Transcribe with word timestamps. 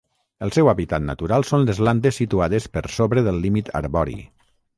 El 0.45 0.51
seu 0.53 0.69
hàbitat 0.69 1.03
natural 1.09 1.45
són 1.49 1.67
les 1.67 1.81
landes 1.89 2.17
situades 2.23 2.67
per 2.79 2.85
sobre 2.95 3.25
del 3.29 3.39
límit 3.45 3.71
arbori. 3.83 4.19